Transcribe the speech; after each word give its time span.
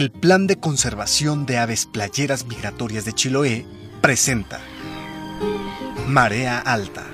El 0.00 0.10
Plan 0.10 0.46
de 0.46 0.58
Conservación 0.58 1.44
de 1.44 1.58
Aves 1.58 1.84
Playeras 1.84 2.46
Migratorias 2.46 3.04
de 3.04 3.12
Chiloé 3.12 3.66
presenta 4.00 4.58
Marea 6.06 6.58
Alta. 6.58 7.04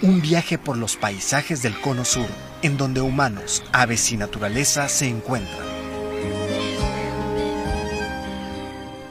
Un 0.00 0.20
viaje 0.20 0.58
por 0.58 0.76
los 0.76 0.94
paisajes 0.94 1.60
del 1.60 1.74
Cono 1.80 2.04
Sur, 2.04 2.28
en 2.62 2.76
donde 2.76 3.00
humanos, 3.00 3.64
aves 3.72 4.12
y 4.12 4.16
naturaleza 4.16 4.88
se 4.88 5.08
encuentran. 5.08 5.66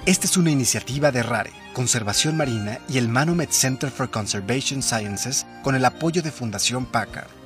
Esta 0.06 0.28
es 0.28 0.38
una 0.38 0.52
iniciativa 0.52 1.12
de 1.12 1.24
RARE, 1.24 1.52
Conservación 1.74 2.38
Marina 2.38 2.80
y 2.88 3.00
el 3.00 3.10
Manomet 3.10 3.52
Center 3.52 3.92
for 3.92 4.10
Conservation 4.10 4.82
Sciences 4.82 5.46
con 5.62 5.76
el 5.76 5.84
apoyo 5.84 6.22
de 6.22 6.32
Fundación 6.32 6.86
Packard. 6.86 7.45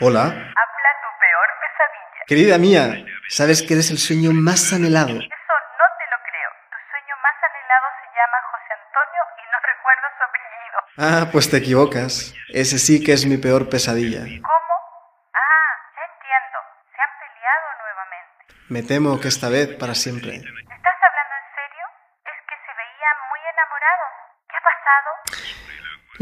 Hola. 0.00 0.22
Habla 0.26 0.90
tu 1.02 1.10
peor 1.18 1.48
pesadilla. 1.60 2.22
Querida 2.26 2.58
mía, 2.58 3.04
sabes 3.28 3.62
que 3.62 3.74
eres 3.74 3.90
el 3.90 3.98
sueño 3.98 4.30
más 4.32 4.72
anhelado. 4.72 5.10
Eso 5.10 5.18
no 5.18 5.86
te 5.98 6.06
lo 6.12 6.18
creo. 6.28 6.50
Tu 6.70 6.78
sueño 6.90 7.14
más 7.22 7.36
anhelado 7.42 7.86
se 7.98 8.06
llama 8.14 8.38
José 8.50 8.72
Antonio 8.78 9.22
y 9.42 9.44
no 9.50 9.58
recuerdo 9.72 10.06
su 10.16 10.22
apellido. 10.28 10.78
Ah, 10.98 11.30
pues 11.32 11.50
te 11.50 11.56
equivocas. 11.58 12.34
Ese 12.48 12.78
sí 12.78 13.02
que 13.04 13.12
es 13.12 13.26
mi 13.26 13.38
peor 13.38 13.68
pesadilla. 13.68 14.20
¿Cómo? 14.22 14.74
Ah, 15.34 15.70
ya 15.96 16.04
entiendo. 16.14 16.58
Se 16.94 17.00
han 17.02 17.12
peleado 17.18 17.66
nuevamente. 17.82 18.40
Me 18.70 18.82
temo 18.86 19.20
que 19.20 19.28
esta 19.28 19.48
vez 19.48 19.74
para 19.80 19.94
siempre. 19.94 20.36
¿Estás 20.38 20.98
hablando 21.02 21.34
en 21.42 21.46
serio? 21.58 21.84
Es 22.22 22.38
que 22.46 22.54
se 22.54 22.72
veían 22.78 23.16
muy 23.30 23.40
enamorados. 23.50 24.12
¿Qué 24.46 24.54
ha 24.54 24.62
pasado? 24.62 25.10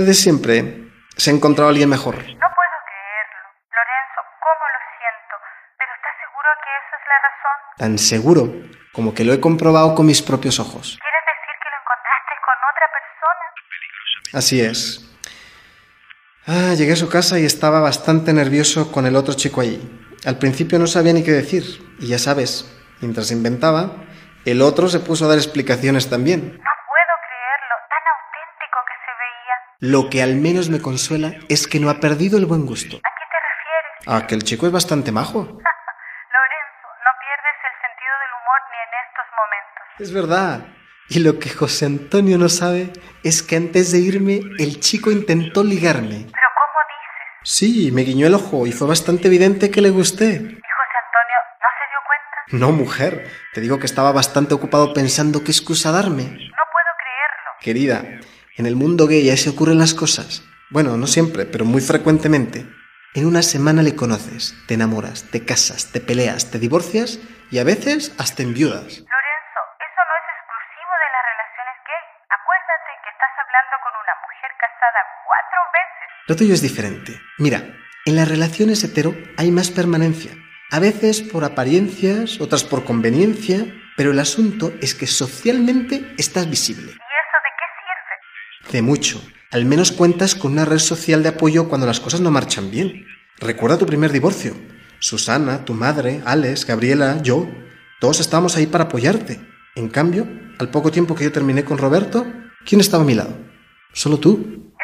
Lo 0.01 0.05
de 0.05 0.15
siempre. 0.15 0.89
Se 1.17 1.31
ha 1.31 1.35
encontrado 1.35 1.69
alguien 1.71 1.89
mejor. 1.89 2.17
No 2.17 2.49
puedo 2.61 2.77
creerlo. 2.89 3.41
Lorenzo, 3.73 4.21
¿cómo 4.37 4.65
lo 4.69 4.81
siento? 5.01 5.35
¿Pero 5.81 5.91
estás 5.97 6.13
seguro 6.21 6.49
que 6.61 6.71
esa 6.77 6.95
es 7.01 7.05
la 7.09 7.19
razón? 7.25 7.46
Tan 7.79 7.99
seguro 7.99 8.53
como 8.93 9.15
que 9.15 9.25
lo 9.25 9.33
he 9.33 9.41
comprobado 9.41 9.95
con 9.95 10.07
mis 10.07 10.23
propios 10.23 10.59
ojos. 10.59 10.99
¿Quieres 11.01 11.25
decir 11.27 11.55
que 11.63 11.69
lo 11.71 11.79
encontraste 11.83 12.35
con 12.47 12.57
otra 12.71 12.87
persona? 12.97 14.39
Así 14.39 14.61
es. 14.61 15.03
Ah, 16.47 16.75
llegué 16.75 16.93
a 16.93 16.97
su 16.97 17.09
casa 17.09 17.39
y 17.39 17.45
estaba 17.45 17.81
bastante 17.81 18.33
nervioso 18.33 18.93
con 18.93 19.05
el 19.07 19.17
otro 19.17 19.35
chico 19.35 19.61
allí. 19.61 19.81
Al 20.25 20.39
principio 20.39 20.79
no 20.79 20.87
sabía 20.87 21.13
ni 21.13 21.23
qué 21.25 21.33
decir. 21.33 21.65
Y 21.99 22.09
ya 22.09 22.19
sabes, 22.19 22.65
mientras 23.01 23.31
inventaba, 23.31 23.93
el 24.45 24.63
otro 24.63 24.89
se 24.89 25.01
puso 25.01 25.25
a 25.25 25.29
dar 25.29 25.39
explicaciones 25.39 26.09
también. 26.09 26.41
No 26.41 26.73
puedo 26.87 27.15
creerlo. 27.27 27.75
Tan 27.91 28.05
auténtico 28.15 28.79
que 28.87 28.97
se 29.05 29.13
veía. 29.23 29.55
Lo 29.93 30.11
que 30.11 30.23
al 30.23 30.37
menos 30.37 30.69
me 30.71 30.81
consuela 30.81 31.35
es 31.49 31.67
que 31.67 31.81
no 31.81 31.91
ha 31.91 32.01
perdido 32.01 32.39
el 32.39 32.47
buen 32.47 32.65
gusto. 32.65 32.97
¿A 32.97 33.11
qué 33.19 33.27
te 33.33 33.39
refieres? 33.51 34.07
Ah, 34.07 34.27
que 34.27 34.35
el 34.35 34.45
chico 34.45 34.67
es 34.67 34.73
bastante 34.73 35.11
majo. 35.11 35.39
Lorenzo, 35.43 36.87
no 37.07 37.13
pierdes 37.23 37.59
el 37.59 37.77
sentido 37.83 38.15
del 38.23 38.33
humor 38.39 38.61
ni 38.71 38.79
en 38.87 38.93
estos 39.03 39.27
momentos. 39.35 39.86
Es 39.99 40.13
verdad. 40.13 40.67
Y 41.09 41.21
lo 41.21 41.39
que 41.39 41.51
José 41.51 41.87
Antonio 41.87 42.37
no 42.37 42.49
sabe 42.49 42.93
es 43.23 43.43
que 43.43 43.57
antes 43.57 43.93
de 43.93 43.99
irme, 43.99 44.41
el 44.59 44.81
chico 44.81 45.11
intentó 45.11 45.63
ligarme. 45.63 46.27
¿Pero 46.27 46.49
cómo 46.55 46.79
dices? 46.89 47.41
Sí, 47.45 47.91
me 47.93 48.03
guiñó 48.03 48.27
el 48.27 48.35
ojo 48.35 48.67
y 48.67 48.73
fue 48.73 48.89
bastante 48.89 49.29
evidente 49.29 49.71
que 49.71 49.81
le 49.81 49.91
gusté. 49.91 50.25
¿Y 50.25 50.39
José 50.39 50.97
Antonio 51.07 51.39
no 51.63 51.69
se 51.79 51.85
dio 51.91 52.01
cuenta? 52.07 52.67
No, 52.67 52.73
mujer. 52.73 53.31
Te 53.55 53.61
digo 53.61 53.79
que 53.79 53.87
estaba 53.87 54.13
bastante 54.13 54.55
ocupado 54.55 54.93
pensando 54.93 55.45
qué 55.45 55.53
excusa 55.53 55.93
darme. 55.93 56.25
No 56.25 56.65
puedo 56.73 56.93
creerlo. 56.99 57.51
Querida, 57.61 58.03
en 58.57 58.67
el 58.67 58.77
mundo 58.77 59.07
gay 59.07 59.25
ya 59.25 59.37
se 59.37 59.51
ocurren 59.51 59.79
las 59.79 59.95
cosas. 59.95 60.43
Bueno, 60.71 60.97
no 60.97 61.07
siempre, 61.07 61.47
pero 61.47 61.65
muy 61.65 61.81
frecuentemente. 61.81 62.67
En 63.15 63.25
una 63.25 63.41
semana 63.41 63.81
le 63.83 63.97
conoces, 63.97 64.53
te 64.67 64.75
enamoras, 64.75 65.31
te 65.31 65.45
casas, 65.47 65.93
te 65.93 66.01
peleas, 66.01 66.51
te 66.51 66.59
divorcias 66.59 67.19
y 67.51 67.61
a 67.61 67.65
veces 67.65 68.13
hasta 68.19 68.43
enviudas. 68.43 68.85
Lorenzo, 68.85 69.61
eso 69.81 70.01
no 70.05 70.15
es 70.21 70.27
exclusivo 70.37 70.93
de 71.01 71.09
las 71.17 71.25
relaciones 71.33 71.77
gay. 71.87 72.05
Acuérdate 72.29 72.91
que 73.01 73.11
estás 73.17 73.33
hablando 73.41 73.75
con 73.81 73.93
una 73.97 74.15
mujer 74.21 74.51
casada 74.61 75.01
cuatro 75.25 75.61
veces. 75.73 76.09
Lo 76.29 76.35
tuyo 76.35 76.55
es 76.55 76.63
diferente. 76.63 77.21
Mira, 77.39 77.77
en 78.05 78.17
las 78.17 78.29
relaciones 78.29 78.83
hetero 78.83 79.17
hay 79.37 79.53
más 79.53 79.71
permanencia. 79.71 80.33
A 80.73 80.81
veces 80.81 81.23
por 81.23 81.45
apariencias, 81.45 82.41
otras 82.41 82.65
por 82.65 82.85
conveniencia, 82.85 83.73
pero 83.97 84.11
el 84.11 84.19
asunto 84.19 84.73
es 84.81 84.95
que 84.95 85.07
socialmente 85.07 86.13
estás 86.19 86.51
visible. 86.51 86.87
¿Y 86.87 86.91
eso 86.91 86.97
de 86.97 87.53
qué 87.57 88.67
sirve? 88.67 88.73
De 88.73 88.83
mucho. 88.83 89.23
Al 89.53 89.67
menos 89.67 89.93
cuentas 89.93 90.35
con 90.35 90.53
una 90.53 90.65
red 90.65 90.81
social 90.81 91.23
de 91.23 91.29
apoyo 91.29 91.69
cuando 91.69 91.87
las 91.87 92.01
cosas 92.01 92.21
no 92.21 92.33
marchan 92.33 92.73
bien. 92.73 93.07
Recuerda 93.39 93.79
tu 93.79 93.87
primer 93.87 94.11
divorcio. 94.11 94.57
Susana, 94.99 95.65
tu 95.65 95.75
madre, 95.75 96.23
Alex, 96.25 96.67
Gabriela, 96.67 97.23
yo, 97.23 97.49
todos 98.01 98.19
estábamos 98.19 98.57
ahí 98.57 98.67
para 98.67 98.85
apoyarte. 98.85 99.41
En 99.77 99.89
cambio, 99.89 100.27
al 100.59 100.71
poco 100.71 100.91
tiempo 100.91 101.15
que 101.15 101.25
yo 101.25 101.31
terminé 101.31 101.65
con 101.65 101.79
Roberto, 101.79 102.27
¿quién 102.65 102.81
estaba 102.81 103.05
a 103.05 103.07
mi 103.07 103.15
lado? 103.15 103.39
Solo 103.93 104.19
tú. 104.19 104.75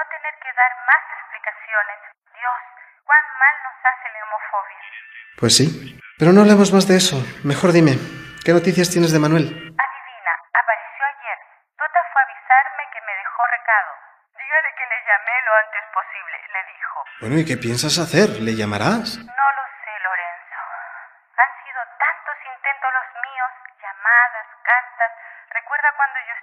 No 0.00 0.08
tener 0.08 0.34
que 0.40 0.50
dar 0.56 0.72
más 0.88 1.02
explicaciones. 1.12 1.98
Dios, 2.32 2.60
cuán 3.04 3.24
mal 3.36 3.54
nos 3.68 3.76
hace 3.84 4.06
la 4.08 4.20
homofobia. 4.24 4.80
Pues 5.36 5.52
sí. 5.56 5.66
Pero 6.16 6.32
no 6.32 6.40
hablemos 6.40 6.72
más 6.72 6.88
de 6.88 6.96
eso. 6.96 7.20
Mejor 7.44 7.72
dime, 7.72 8.00
¿qué 8.44 8.52
noticias 8.56 8.88
tienes 8.88 9.12
de 9.12 9.20
Manuel? 9.20 9.44
Adivina, 9.44 10.32
apareció 10.56 11.02
ayer. 11.04 11.38
Tota 11.76 12.00
fue 12.12 12.20
a 12.20 12.24
avisarme 12.24 12.82
que 12.92 13.00
me 13.04 13.12
dejó 13.12 13.40
recado. 13.44 13.92
Dígale 14.40 14.70
que 14.76 14.86
le 14.88 14.98
llamé 15.04 15.36
lo 15.44 15.52
antes 15.64 15.84
posible, 15.92 16.36
le 16.48 16.62
dijo. 16.72 16.96
Bueno, 17.20 17.34
¿y 17.40 17.44
qué 17.44 17.56
piensas 17.60 18.00
hacer? 18.00 18.40
¿Le 18.40 18.56
llamarás? 18.56 19.20
No 19.20 19.48
lo 19.56 19.64
sé, 19.84 19.92
Lorenzo. 20.00 20.60
Han 21.40 21.52
sido 21.60 21.80
tantos 22.00 22.36
intentos 22.56 22.90
los 22.96 23.08
míos, 23.20 23.52
llamadas, 23.80 24.48
cartas. 24.64 25.12
Recuerda 25.56 25.88
cuando 25.96 26.18
yo 26.24 26.34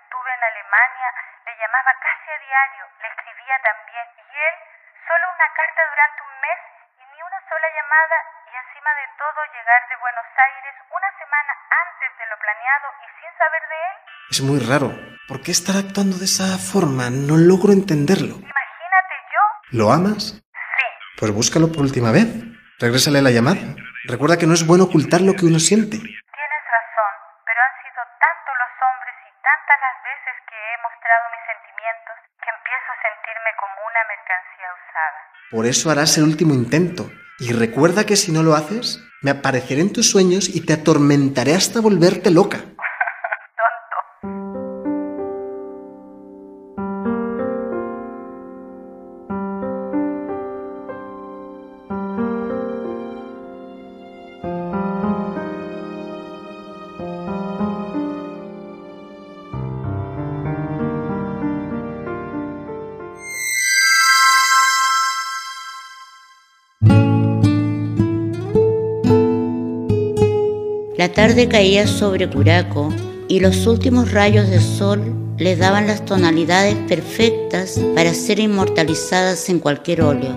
Alemania, 0.48 1.10
le 1.46 1.54
llamaba 1.60 1.92
casi 2.00 2.28
a 2.32 2.40
diario, 2.40 2.84
le 3.04 3.08
escribía 3.12 3.56
también. 3.64 4.06
Y 4.18 4.32
él, 4.32 4.56
solo 5.04 5.26
una 5.36 5.50
carta 5.52 5.82
durante 5.92 6.20
un 6.24 6.36
mes 6.40 6.60
y 7.00 7.04
ni 7.12 7.20
una 7.20 7.40
sola 7.52 7.68
llamada. 7.68 8.18
Y 8.48 8.54
encima 8.56 8.92
de 8.96 9.08
todo, 9.20 9.40
llegar 9.52 9.82
de 9.92 9.96
Buenos 10.00 10.30
Aires 10.40 10.76
una 10.88 11.10
semana 11.20 11.52
antes 11.68 12.10
de 12.16 12.26
lo 12.32 12.36
planeado 12.40 12.88
y 13.04 13.08
sin 13.20 13.32
saber 13.36 13.64
de 13.68 13.78
él. 13.92 13.96
Es 14.32 14.40
muy 14.44 14.60
raro. 14.64 14.88
¿Por 15.28 15.44
qué 15.44 15.52
estar 15.52 15.76
actuando 15.76 16.16
de 16.16 16.28
esa 16.32 16.56
forma? 16.56 17.12
No 17.12 17.36
logro 17.36 17.76
entenderlo. 17.76 18.40
Imagínate 18.40 19.16
yo. 19.32 19.44
¿Lo 19.76 19.92
amas? 19.92 20.40
Sí. 20.40 20.88
Pues 21.20 21.32
búscalo 21.32 21.68
por 21.68 21.84
última 21.84 22.12
vez. 22.16 22.28
Regrésale 22.80 23.20
la 23.22 23.36
llamada. 23.36 23.76
Recuerda 24.08 24.38
que 24.40 24.48
no 24.48 24.54
es 24.56 24.64
bueno 24.64 24.86
ocultar 24.88 25.20
lo 25.20 25.36
que 25.36 25.44
uno 25.44 25.60
siente. 25.60 26.00
Tienes 26.00 26.64
razón, 26.72 27.14
pero 27.44 27.60
han 27.60 27.76
sido 27.84 28.00
tantos 28.24 28.54
los 28.56 28.74
hombres 28.88 29.17
tantas 29.48 29.80
las 29.80 29.98
veces 30.04 30.36
que 30.50 30.58
he 30.60 30.76
mostrado 30.84 31.24
mis 31.32 31.44
sentimientos 31.48 32.16
que 32.44 32.50
empiezo 32.52 32.88
a 32.92 32.98
sentirme 33.08 33.52
como 33.62 33.76
una 33.88 34.02
mercancía 34.12 34.68
usada. 34.76 35.20
Por 35.56 35.64
eso 35.72 35.84
harás 35.88 36.12
el 36.20 36.26
último 36.28 36.54
intento. 36.54 37.08
Y 37.40 37.54
recuerda 37.54 38.06
que 38.06 38.18
si 38.18 38.32
no 38.34 38.44
lo 38.44 38.56
haces, 38.56 39.00
me 39.22 39.32
apareceré 39.32 39.82
en 39.82 39.94
tus 39.94 40.10
sueños 40.12 40.50
y 40.50 40.66
te 40.66 40.74
atormentaré 40.74 41.54
hasta 41.54 41.80
volverte 41.80 42.30
loca. 42.32 42.60
La 70.98 71.10
tarde 71.10 71.48
caía 71.48 71.86
sobre 71.86 72.28
Curaco 72.28 72.92
y 73.28 73.40
los 73.40 73.68
últimos 73.68 74.12
rayos 74.14 74.50
de 74.50 74.60
sol 74.60 75.14
les 75.38 75.60
daban 75.60 75.86
las 75.86 76.04
tonalidades 76.04 76.74
perfectas 76.88 77.80
para 77.94 78.16
ser 78.16 78.40
inmortalizadas 78.40 79.48
en 79.50 79.60
cualquier 79.60 80.02
óleo. 80.02 80.36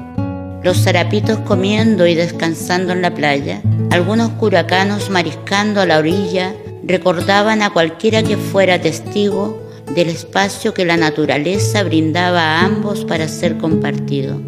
Los 0.63 0.83
zarapitos 0.83 1.39
comiendo 1.39 2.07
y 2.07 2.15
descansando 2.15 2.93
en 2.93 3.01
la 3.01 3.15
playa, 3.15 3.63
algunos 3.91 4.29
curacanos 4.33 5.09
mariscando 5.09 5.81
a 5.81 5.87
la 5.87 5.97
orilla, 5.97 6.55
recordaban 6.85 7.63
a 7.63 7.71
cualquiera 7.71 8.23
que 8.23 8.37
fuera 8.37 8.79
testigo 8.79 9.63
del 9.95 10.11
espacio 10.11 10.75
que 10.75 10.85
la 10.85 10.99
naturaleza 10.99 11.83
brindaba 11.85 12.43
a 12.43 12.67
ambos 12.67 13.07
para 13.07 13.29
ser 13.29 13.57
compartido. 13.57 14.39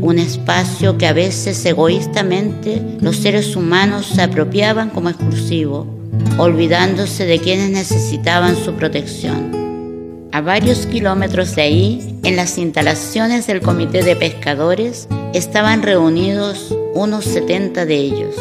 Un 0.00 0.18
espacio 0.18 0.96
que 0.96 1.06
a 1.06 1.12
veces 1.12 1.64
egoístamente 1.66 2.80
los 3.00 3.16
seres 3.16 3.56
humanos 3.56 4.06
se 4.06 4.22
apropiaban 4.22 4.90
como 4.90 5.08
exclusivo, 5.08 5.86
olvidándose 6.38 7.26
de 7.26 7.38
quienes 7.40 7.70
necesitaban 7.70 8.56
su 8.56 8.74
protección. 8.74 9.58
A 10.30 10.40
varios 10.40 10.86
kilómetros 10.86 11.56
de 11.56 11.62
ahí, 11.62 12.18
en 12.22 12.36
las 12.36 12.58
instalaciones 12.58 13.46
del 13.46 13.60
Comité 13.60 14.02
de 14.02 14.14
Pescadores, 14.14 15.08
estaban 15.34 15.82
reunidos 15.82 16.74
unos 16.94 17.24
70 17.24 17.86
de 17.86 17.96
ellos. 17.96 18.34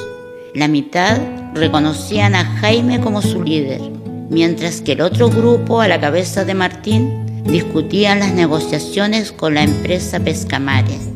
La 0.54 0.68
mitad 0.68 1.18
reconocían 1.56 2.36
a 2.36 2.44
Jaime 2.44 3.02
como 3.02 3.22
su 3.22 3.42
líder, 3.44 3.82
mientras 4.30 4.82
que 4.82 4.92
el 4.92 5.02
otro 5.02 5.30
grupo, 5.30 5.82
a 5.82 5.88
la 5.88 6.00
cabeza 6.00 6.46
de 6.46 6.54
Martín, 6.54 7.44
discutían 7.46 8.20
las 8.20 8.34
negociaciones 8.34 9.32
con 9.32 9.56
la 9.56 9.64
empresa 9.64 10.20
Pescamare. 10.20 11.07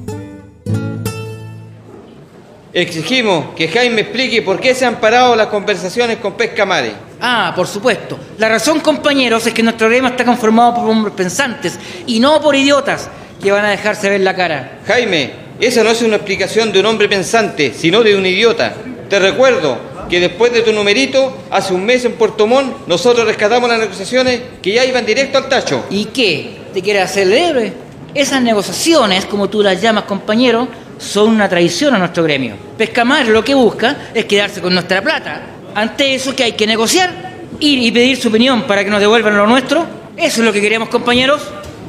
Exigimos 2.73 3.53
que 3.53 3.67
Jaime 3.67 4.01
explique 4.01 4.41
por 4.41 4.59
qué 4.61 4.73
se 4.73 4.85
han 4.85 5.01
parado 5.01 5.35
las 5.35 5.47
conversaciones 5.47 6.19
con 6.19 6.33
Pescamare. 6.33 6.93
Ah, 7.19 7.51
por 7.53 7.67
supuesto. 7.67 8.17
La 8.37 8.47
razón, 8.47 8.79
compañeros, 8.79 9.45
es 9.45 9.53
que 9.53 9.61
nuestro 9.61 9.89
gremio 9.89 10.09
está 10.09 10.23
conformado 10.23 10.75
por 10.75 10.89
hombres 10.89 11.13
pensantes 11.13 11.77
y 12.07 12.21
no 12.21 12.39
por 12.39 12.55
idiotas 12.55 13.09
que 13.43 13.51
van 13.51 13.65
a 13.65 13.71
dejarse 13.71 14.09
ver 14.09 14.21
la 14.21 14.33
cara. 14.33 14.79
Jaime, 14.87 15.31
esa 15.59 15.83
no 15.83 15.89
es 15.89 16.01
una 16.01 16.15
explicación 16.15 16.71
de 16.71 16.79
un 16.79 16.85
hombre 16.85 17.09
pensante, 17.09 17.73
sino 17.73 18.03
de 18.03 18.15
un 18.15 18.25
idiota. 18.25 18.73
Te 19.09 19.19
recuerdo 19.19 19.77
que 20.09 20.21
después 20.21 20.53
de 20.53 20.61
tu 20.61 20.71
numerito, 20.71 21.39
hace 21.51 21.73
un 21.73 21.85
mes 21.85 22.05
en 22.05 22.13
Puerto 22.13 22.47
Montt, 22.47 22.87
nosotros 22.87 23.27
rescatamos 23.27 23.69
las 23.69 23.79
negociaciones 23.79 24.39
que 24.61 24.71
ya 24.71 24.85
iban 24.85 25.05
directo 25.05 25.37
al 25.37 25.49
tacho. 25.49 25.85
¿Y 25.89 26.05
qué? 26.05 26.57
¿Te 26.73 26.81
quieres 26.81 27.03
hacer 27.03 27.23
el 27.23 27.33
héroe? 27.33 27.73
Esas 28.13 28.41
negociaciones, 28.41 29.25
como 29.25 29.49
tú 29.49 29.61
las 29.61 29.81
llamas, 29.81 30.05
compañero, 30.05 30.67
son 31.01 31.29
una 31.29 31.49
traición 31.49 31.95
a 31.95 31.97
nuestro 31.97 32.23
gremio. 32.23 32.55
Pescamar 32.77 33.27
lo 33.27 33.43
que 33.43 33.55
busca 33.55 34.09
es 34.13 34.25
quedarse 34.25 34.61
con 34.61 34.73
nuestra 34.73 35.01
plata. 35.01 35.41
Ante 35.73 36.13
eso 36.13 36.35
que 36.35 36.43
hay 36.43 36.51
que 36.51 36.67
negociar, 36.67 37.11
ir 37.59 37.79
y 37.79 37.91
pedir 37.91 38.17
su 38.17 38.27
opinión 38.27 38.63
para 38.63 38.83
que 38.83 38.91
nos 38.91 38.99
devuelvan 38.99 39.35
lo 39.35 39.47
nuestro. 39.47 39.85
Eso 40.15 40.41
es 40.41 40.45
lo 40.45 40.53
que 40.53 40.61
queremos, 40.61 40.89
compañeros. 40.89 41.41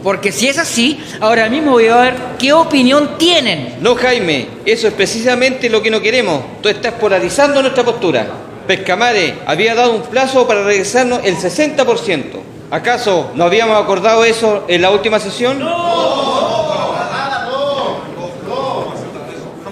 Porque 0.03 0.33
si 0.33 0.49
es 0.49 0.59
así, 0.59 0.99
ahora 1.21 1.49
mismo 1.49 1.73
voy 1.73 1.87
a 1.87 1.97
ver 1.97 2.15
qué 2.39 2.53
opinión 2.53 3.17
tienen. 3.19 3.77
No, 3.81 3.95
Jaime, 3.95 4.49
eso 4.65 4.89
es 4.89 4.95
precisamente 4.95 5.69
lo 5.69 5.83
que 5.83 5.91
no 5.91 6.01
queremos. 6.01 6.43
Tú 6.61 6.69
estás 6.69 6.95
polarizando 6.95 7.61
nuestra 7.61 7.85
postura. 7.85 8.27
Pescamare 8.67 9.35
había 9.47 9.75
dado 9.75 9.93
un 9.93 10.03
plazo 10.03 10.47
para 10.49 10.65
regresarnos 10.65 11.21
el 11.25 11.37
60%. 11.37 12.41
¿Acaso 12.71 13.33
no 13.35 13.45
habíamos 13.45 13.77
acordado 13.77 14.25
eso 14.25 14.65
en 14.67 14.81
la 14.81 14.91
última 14.91 15.21
sesión? 15.21 15.63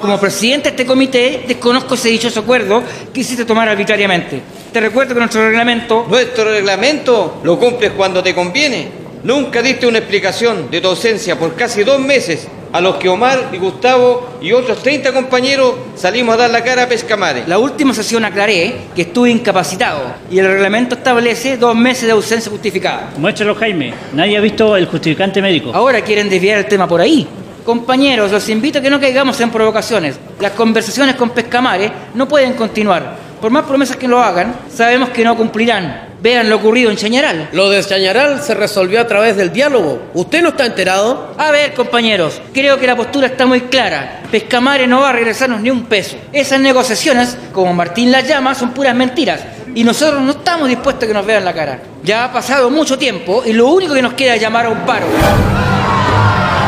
Como 0.00 0.18
presidente 0.18 0.70
de 0.70 0.76
este 0.76 0.86
comité, 0.86 1.44
desconozco 1.46 1.94
ese 1.94 2.08
dichoso 2.08 2.40
acuerdo 2.40 2.82
que 3.12 3.20
hiciste 3.20 3.44
tomar 3.44 3.68
arbitrariamente. 3.68 4.40
Te 4.72 4.80
recuerdo 4.80 5.12
que 5.12 5.20
nuestro 5.20 5.44
reglamento... 5.44 6.06
Nuestro 6.08 6.44
reglamento 6.44 7.40
lo 7.44 7.58
cumples 7.58 7.92
cuando 7.92 8.22
te 8.22 8.34
conviene. 8.34 8.88
Nunca 9.24 9.60
diste 9.60 9.86
una 9.86 9.98
explicación 9.98 10.70
de 10.70 10.80
tu 10.80 10.88
ausencia 10.88 11.38
por 11.38 11.54
casi 11.54 11.84
dos 11.84 12.00
meses 12.00 12.48
a 12.72 12.80
los 12.80 12.96
que 12.96 13.10
Omar 13.10 13.50
y 13.52 13.58
Gustavo 13.58 14.38
y 14.40 14.52
otros 14.52 14.82
30 14.82 15.12
compañeros 15.12 15.74
salimos 15.96 16.34
a 16.34 16.38
dar 16.38 16.50
la 16.50 16.64
cara 16.64 16.84
a 16.84 16.88
Pescamare. 16.88 17.44
La 17.46 17.58
última 17.58 17.92
sesión 17.92 18.24
aclaré 18.24 18.76
que 18.96 19.02
estuve 19.02 19.30
incapacitado 19.30 20.14
y 20.30 20.38
el 20.38 20.46
reglamento 20.46 20.94
establece 20.94 21.58
dos 21.58 21.76
meses 21.76 22.06
de 22.06 22.12
ausencia 22.12 22.50
justificada. 22.50 23.10
Muéstralo, 23.18 23.54
Jaime. 23.54 23.92
Nadie 24.14 24.38
ha 24.38 24.40
visto 24.40 24.76
el 24.76 24.86
justificante 24.86 25.42
médico. 25.42 25.72
Ahora 25.74 26.00
quieren 26.00 26.30
desviar 26.30 26.58
el 26.58 26.66
tema 26.66 26.88
por 26.88 27.02
ahí. 27.02 27.28
Compañeros, 27.64 28.32
los 28.32 28.48
invito 28.48 28.78
a 28.78 28.82
que 28.82 28.90
no 28.90 29.00
caigamos 29.00 29.40
en 29.40 29.50
provocaciones. 29.50 30.16
Las 30.40 30.52
conversaciones 30.52 31.16
con 31.16 31.30
Pescamare 31.30 31.92
no 32.14 32.26
pueden 32.26 32.54
continuar. 32.54 33.16
Por 33.40 33.50
más 33.50 33.64
promesas 33.64 33.96
que 33.96 34.08
lo 34.08 34.22
hagan, 34.22 34.54
sabemos 34.72 35.08
que 35.10 35.24
no 35.24 35.36
cumplirán. 35.36 36.08
Vean 36.22 36.50
lo 36.50 36.56
ocurrido 36.56 36.90
en 36.90 36.98
Chañaral. 36.98 37.48
Lo 37.52 37.70
de 37.70 37.82
Chañaral 37.82 38.42
se 38.42 38.52
resolvió 38.52 39.00
a 39.00 39.06
través 39.06 39.36
del 39.36 39.50
diálogo. 39.50 40.02
¿Usted 40.12 40.42
no 40.42 40.50
está 40.50 40.66
enterado? 40.66 41.34
A 41.38 41.50
ver, 41.50 41.72
compañeros, 41.72 42.42
creo 42.52 42.78
que 42.78 42.86
la 42.86 42.96
postura 42.96 43.28
está 43.28 43.46
muy 43.46 43.62
clara. 43.62 44.22
Pescamare 44.30 44.86
no 44.86 45.00
va 45.00 45.08
a 45.08 45.12
regresarnos 45.12 45.62
ni 45.62 45.70
un 45.70 45.86
peso. 45.86 46.16
Esas 46.32 46.60
negociaciones, 46.60 47.38
como 47.54 47.72
Martín 47.72 48.12
las 48.12 48.28
llama, 48.28 48.54
son 48.54 48.72
puras 48.72 48.94
mentiras. 48.94 49.40
Y 49.74 49.84
nosotros 49.84 50.20
no 50.20 50.32
estamos 50.32 50.68
dispuestos 50.68 51.04
a 51.04 51.06
que 51.06 51.14
nos 51.14 51.24
vean 51.24 51.44
la 51.44 51.54
cara. 51.54 51.80
Ya 52.02 52.24
ha 52.24 52.32
pasado 52.32 52.68
mucho 52.68 52.98
tiempo 52.98 53.42
y 53.46 53.54
lo 53.54 53.68
único 53.68 53.94
que 53.94 54.02
nos 54.02 54.12
queda 54.12 54.34
es 54.34 54.40
llamar 54.42 54.66
a 54.66 54.68
un 54.68 54.80
paro. 54.80 55.06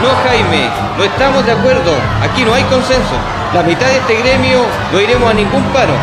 No, 0.03 0.09
Jaime, 0.25 0.69
no 0.99 1.05
estamos 1.05 1.47
de 1.47 1.53
acuerdo. 1.53 1.93
Aquí 2.23 2.45
no 2.45 2.53
hay 2.53 2.65
consenso. 2.65 3.15
La 3.55 3.63
mitad 3.63 3.87
de 3.87 3.99
este 3.99 4.17
gremio 4.17 4.65
no 4.93 5.01
iremos 5.01 5.31
a 5.31 5.35
ningún 5.35 5.63
paro. 5.73 5.95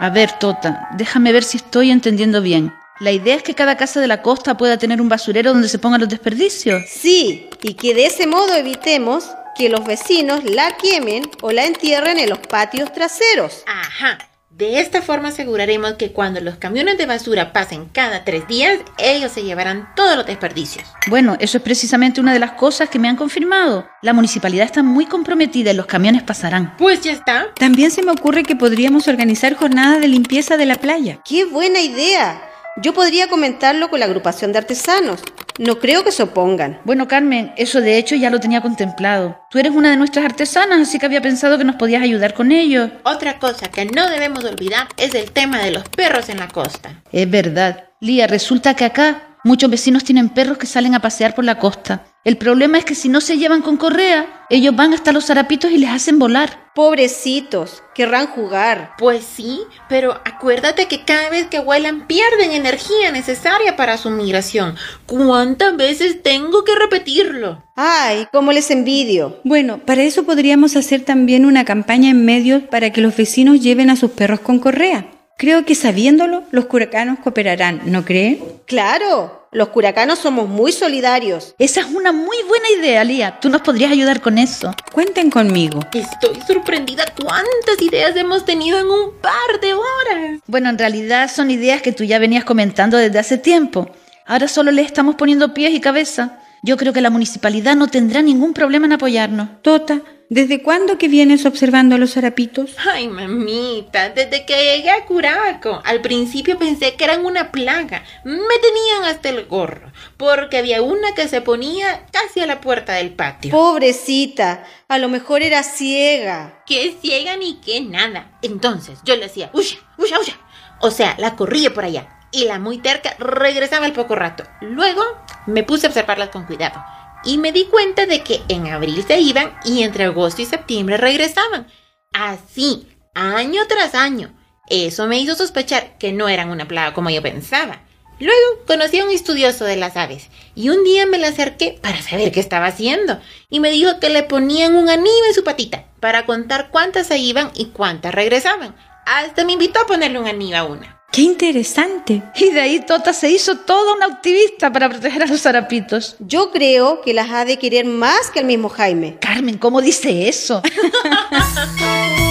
A 0.00 0.10
ver, 0.10 0.32
Tota, 0.32 0.88
déjame 0.96 1.32
ver 1.32 1.44
si 1.44 1.58
estoy 1.58 1.90
entendiendo 1.90 2.42
bien. 2.42 2.74
La 3.00 3.10
idea 3.10 3.34
es 3.34 3.42
que 3.42 3.54
cada 3.54 3.76
casa 3.76 4.00
de 4.00 4.06
la 4.06 4.22
costa 4.22 4.56
pueda 4.56 4.78
tener 4.78 5.00
un 5.00 5.08
basurero 5.08 5.52
donde 5.52 5.68
se 5.68 5.80
pongan 5.80 6.00
los 6.00 6.08
desperdicios. 6.08 6.84
Sí, 6.88 7.48
y 7.62 7.74
que 7.74 7.92
de 7.92 8.06
ese 8.06 8.26
modo 8.26 8.54
evitemos 8.54 9.28
que 9.56 9.68
los 9.68 9.84
vecinos 9.84 10.44
la 10.44 10.76
quemen 10.76 11.28
o 11.42 11.50
la 11.50 11.64
entierren 11.64 12.18
en 12.18 12.30
los 12.30 12.38
patios 12.38 12.92
traseros. 12.92 13.64
Ajá. 13.66 14.18
De 14.50 14.78
esta 14.78 15.02
forma 15.02 15.30
aseguraremos 15.30 15.94
que 15.94 16.12
cuando 16.12 16.40
los 16.40 16.54
camiones 16.54 16.96
de 16.96 17.06
basura 17.06 17.52
pasen 17.52 17.86
cada 17.86 18.24
tres 18.24 18.46
días, 18.46 18.78
ellos 18.98 19.32
se 19.32 19.42
llevarán 19.42 19.88
todos 19.96 20.16
los 20.16 20.26
desperdicios. 20.26 20.86
Bueno, 21.08 21.36
eso 21.40 21.58
es 21.58 21.64
precisamente 21.64 22.20
una 22.20 22.32
de 22.32 22.38
las 22.38 22.52
cosas 22.52 22.88
que 22.88 23.00
me 23.00 23.08
han 23.08 23.16
confirmado. 23.16 23.88
La 24.02 24.12
municipalidad 24.12 24.66
está 24.66 24.84
muy 24.84 25.06
comprometida 25.06 25.72
y 25.72 25.74
los 25.74 25.86
camiones 25.86 26.22
pasarán. 26.22 26.76
Pues 26.76 27.00
ya 27.00 27.10
está. 27.10 27.48
También 27.56 27.90
se 27.90 28.04
me 28.04 28.12
ocurre 28.12 28.44
que 28.44 28.54
podríamos 28.54 29.08
organizar 29.08 29.56
jornadas 29.56 30.00
de 30.00 30.06
limpieza 30.06 30.56
de 30.56 30.66
la 30.66 30.76
playa. 30.76 31.18
¡Qué 31.24 31.44
buena 31.44 31.80
idea! 31.80 32.53
Yo 32.76 32.92
podría 32.92 33.28
comentarlo 33.28 33.88
con 33.88 34.00
la 34.00 34.06
agrupación 34.06 34.50
de 34.50 34.58
artesanos. 34.58 35.20
No 35.60 35.78
creo 35.78 36.02
que 36.02 36.10
se 36.10 36.24
opongan. 36.24 36.80
Bueno, 36.84 37.06
Carmen, 37.06 37.52
eso 37.56 37.80
de 37.80 37.98
hecho 37.98 38.16
ya 38.16 38.30
lo 38.30 38.40
tenía 38.40 38.62
contemplado. 38.62 39.38
Tú 39.48 39.60
eres 39.60 39.70
una 39.70 39.92
de 39.92 39.96
nuestras 39.96 40.24
artesanas, 40.24 40.80
así 40.80 40.98
que 40.98 41.06
había 41.06 41.22
pensado 41.22 41.56
que 41.56 41.62
nos 41.62 41.76
podías 41.76 42.02
ayudar 42.02 42.34
con 42.34 42.50
ello. 42.50 42.90
Otra 43.04 43.38
cosa 43.38 43.70
que 43.70 43.84
no 43.84 44.10
debemos 44.10 44.42
olvidar 44.42 44.88
es 44.96 45.14
el 45.14 45.30
tema 45.30 45.62
de 45.62 45.70
los 45.70 45.88
perros 45.88 46.28
en 46.28 46.38
la 46.38 46.48
costa. 46.48 47.00
Es 47.12 47.30
verdad. 47.30 47.84
Lía, 48.00 48.26
resulta 48.26 48.74
que 48.74 48.84
acá 48.84 49.38
muchos 49.44 49.70
vecinos 49.70 50.02
tienen 50.02 50.30
perros 50.30 50.58
que 50.58 50.66
salen 50.66 50.96
a 50.96 51.00
pasear 51.00 51.36
por 51.36 51.44
la 51.44 51.60
costa. 51.60 52.04
El 52.24 52.38
problema 52.38 52.78
es 52.78 52.86
que 52.86 52.94
si 52.94 53.10
no 53.10 53.20
se 53.20 53.36
llevan 53.36 53.60
con 53.60 53.76
correa, 53.76 54.46
ellos 54.48 54.74
van 54.74 54.94
hasta 54.94 55.12
los 55.12 55.26
zarapitos 55.26 55.70
y 55.70 55.76
les 55.76 55.90
hacen 55.90 56.18
volar. 56.18 56.70
Pobrecitos, 56.74 57.82
querrán 57.94 58.28
jugar. 58.28 58.92
Pues 58.98 59.24
sí, 59.24 59.60
pero 59.90 60.20
acuérdate 60.24 60.86
que 60.86 61.04
cada 61.04 61.28
vez 61.28 61.48
que 61.48 61.60
vuelan 61.60 62.06
pierden 62.06 62.52
energía 62.52 63.12
necesaria 63.12 63.76
para 63.76 63.98
su 63.98 64.08
migración. 64.08 64.74
¿Cuántas 65.04 65.76
veces 65.76 66.22
tengo 66.22 66.64
que 66.64 66.74
repetirlo? 66.74 67.62
Ay, 67.76 68.26
cómo 68.32 68.52
les 68.52 68.70
envidio. 68.70 69.38
Bueno, 69.44 69.78
para 69.78 70.02
eso 70.02 70.24
podríamos 70.24 70.76
hacer 70.76 71.02
también 71.02 71.44
una 71.44 71.66
campaña 71.66 72.08
en 72.08 72.24
medios 72.24 72.62
para 72.62 72.90
que 72.90 73.02
los 73.02 73.14
vecinos 73.14 73.60
lleven 73.60 73.90
a 73.90 73.96
sus 73.96 74.12
perros 74.12 74.40
con 74.40 74.60
correa. 74.60 75.06
Creo 75.36 75.64
que 75.64 75.74
sabiéndolo, 75.74 76.44
los 76.52 76.66
curacanos 76.66 77.18
cooperarán, 77.18 77.80
¿no 77.86 78.04
cree? 78.04 78.40
Claro, 78.66 79.48
los 79.50 79.68
curacanos 79.70 80.20
somos 80.20 80.48
muy 80.48 80.70
solidarios. 80.70 81.56
Esa 81.58 81.80
es 81.80 81.86
una 81.86 82.12
muy 82.12 82.36
buena 82.46 82.66
idea, 82.78 83.02
Lía. 83.02 83.40
Tú 83.40 83.48
nos 83.48 83.60
podrías 83.62 83.90
ayudar 83.90 84.20
con 84.20 84.38
eso. 84.38 84.72
Cuenten 84.92 85.30
conmigo. 85.30 85.80
Estoy 85.92 86.40
sorprendida 86.46 87.04
cuántas 87.20 87.82
ideas 87.82 88.14
hemos 88.14 88.44
tenido 88.44 88.78
en 88.78 88.86
un 88.86 89.12
par 89.20 89.60
de 89.60 89.74
horas. 89.74 90.40
Bueno, 90.46 90.70
en 90.70 90.78
realidad 90.78 91.28
son 91.28 91.50
ideas 91.50 91.82
que 91.82 91.92
tú 91.92 92.04
ya 92.04 92.20
venías 92.20 92.44
comentando 92.44 92.96
desde 92.96 93.18
hace 93.18 93.36
tiempo. 93.36 93.90
Ahora 94.26 94.46
solo 94.46 94.70
le 94.70 94.82
estamos 94.82 95.16
poniendo 95.16 95.52
pies 95.52 95.72
y 95.74 95.80
cabeza. 95.80 96.38
Yo 96.64 96.78
creo 96.78 96.94
que 96.94 97.02
la 97.02 97.10
municipalidad 97.10 97.76
no 97.76 97.88
tendrá 97.88 98.22
ningún 98.22 98.54
problema 98.54 98.86
en 98.86 98.94
apoyarnos. 98.94 99.60
Tota, 99.60 100.00
¿desde 100.30 100.62
cuándo 100.62 100.96
que 100.96 101.08
vienes 101.08 101.44
observando 101.44 101.94
a 101.94 101.98
los 101.98 102.16
harapitos? 102.16 102.74
Ay, 102.90 103.06
mamita, 103.06 104.08
desde 104.08 104.46
que 104.46 104.54
llegué 104.54 104.88
a 104.88 105.04
Curaco. 105.04 105.82
Al 105.84 106.00
principio 106.00 106.58
pensé 106.58 106.94
que 106.94 107.04
eran 107.04 107.26
una 107.26 107.52
plaga. 107.52 108.02
Me 108.24 108.38
tenían 108.62 109.04
hasta 109.04 109.28
el 109.28 109.44
gorro, 109.44 109.92
porque 110.16 110.56
había 110.56 110.80
una 110.80 111.14
que 111.14 111.28
se 111.28 111.42
ponía 111.42 112.06
casi 112.10 112.40
a 112.40 112.46
la 112.46 112.62
puerta 112.62 112.94
del 112.94 113.12
patio. 113.12 113.50
Pobrecita, 113.50 114.64
a 114.88 114.96
lo 114.96 115.10
mejor 115.10 115.42
era 115.42 115.62
ciega. 115.64 116.62
Que 116.66 116.96
ciega 116.98 117.36
ni 117.36 117.60
que 117.60 117.82
nada. 117.82 118.38
Entonces 118.40 119.00
yo 119.04 119.16
le 119.16 119.24
decía, 119.24 119.50
huya, 119.52 119.76
huya, 119.98 120.18
huya. 120.18 120.40
O 120.80 120.90
sea, 120.90 121.14
la 121.18 121.36
corría 121.36 121.74
por 121.74 121.84
allá. 121.84 122.13
Y 122.34 122.46
la 122.46 122.58
muy 122.58 122.78
terca 122.78 123.14
regresaba 123.20 123.86
al 123.86 123.92
poco 123.92 124.16
rato. 124.16 124.42
Luego 124.60 125.02
me 125.46 125.62
puse 125.62 125.86
a 125.86 125.90
observarlas 125.90 126.30
con 126.30 126.46
cuidado. 126.46 126.84
Y 127.24 127.38
me 127.38 127.52
di 127.52 127.66
cuenta 127.66 128.06
de 128.06 128.24
que 128.24 128.42
en 128.48 128.66
abril 128.66 129.04
se 129.06 129.20
iban 129.20 129.56
y 129.64 129.84
entre 129.84 130.04
agosto 130.04 130.42
y 130.42 130.46
septiembre 130.46 130.96
regresaban. 130.96 131.68
Así, 132.12 132.88
año 133.14 133.62
tras 133.68 133.94
año. 133.94 134.34
Eso 134.68 135.06
me 135.06 135.20
hizo 135.20 135.36
sospechar 135.36 135.96
que 135.98 136.12
no 136.12 136.28
eran 136.28 136.50
una 136.50 136.66
plaga 136.66 136.92
como 136.92 137.08
yo 137.08 137.22
pensaba. 137.22 137.82
Luego 138.18 138.64
conocí 138.66 138.98
a 138.98 139.04
un 139.04 139.10
estudioso 139.10 139.64
de 139.64 139.76
las 139.76 139.96
aves 139.96 140.28
y 140.56 140.70
un 140.70 140.82
día 140.82 141.06
me 141.06 141.18
le 141.18 141.28
acerqué 141.28 141.78
para 141.80 142.02
saber 142.02 142.32
qué 142.32 142.40
estaba 142.40 142.66
haciendo 142.66 143.20
y 143.48 143.60
me 143.60 143.70
dijo 143.70 144.00
que 144.00 144.08
le 144.08 144.22
ponían 144.24 144.74
un 144.74 144.88
anillo 144.88 145.24
en 145.28 145.34
su 145.34 145.44
patita 145.44 145.84
para 146.00 146.26
contar 146.26 146.70
cuántas 146.70 147.08
se 147.08 147.18
iban 147.18 147.52
y 147.54 147.66
cuántas 147.66 148.14
regresaban. 148.14 148.74
Hasta 149.06 149.44
me 149.44 149.52
invitó 149.52 149.80
a 149.80 149.86
ponerle 149.86 150.18
un 150.18 150.26
anillo 150.26 150.56
a 150.56 150.64
una. 150.64 150.93
¡Qué 151.14 151.22
interesante! 151.22 152.24
Y 152.34 152.50
de 152.50 152.60
ahí 152.60 152.80
Tota 152.80 153.12
se 153.12 153.30
hizo 153.30 153.58
toda 153.58 153.94
una 153.94 154.06
activista 154.06 154.72
para 154.72 154.88
proteger 154.88 155.22
a 155.22 155.26
los 155.26 155.42
zarapitos. 155.42 156.16
Yo 156.18 156.50
creo 156.50 157.02
que 157.02 157.14
las 157.14 157.30
ha 157.30 157.44
de 157.44 157.56
querer 157.56 157.84
más 157.84 158.32
que 158.32 158.40
el 158.40 158.46
mismo 158.46 158.68
Jaime. 158.68 159.18
Carmen, 159.20 159.56
¿cómo 159.56 159.80
dice 159.80 160.28
eso? 160.28 160.60